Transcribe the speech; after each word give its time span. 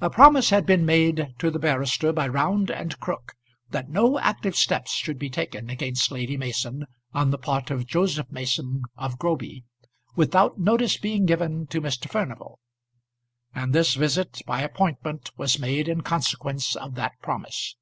A 0.00 0.10
promise 0.10 0.50
had 0.50 0.66
been 0.66 0.84
made 0.84 1.28
to 1.38 1.48
the 1.48 1.60
barrister 1.60 2.12
by 2.12 2.26
Round 2.26 2.72
and 2.72 2.98
Crook 2.98 3.34
that 3.70 3.88
no 3.88 4.18
active 4.18 4.56
steps 4.56 4.90
should 4.94 5.16
be 5.16 5.30
taken 5.30 5.70
against 5.70 6.10
Lady 6.10 6.36
Mason 6.36 6.86
on 7.14 7.30
the 7.30 7.38
part 7.38 7.70
of 7.70 7.86
Joseph 7.86 8.32
Mason 8.32 8.82
of 8.96 9.16
Groby, 9.16 9.62
without 10.16 10.58
notice 10.58 10.96
being 10.96 11.24
given 11.24 11.68
to 11.68 11.80
Mr. 11.80 12.10
Furnival. 12.10 12.58
And 13.54 13.72
this 13.72 13.94
visit 13.94 14.40
by 14.44 14.62
appointment 14.62 15.30
was 15.36 15.60
made 15.60 15.86
in 15.86 16.00
consequence 16.00 16.74
of 16.74 16.96
that 16.96 17.12
promise. 17.22 17.76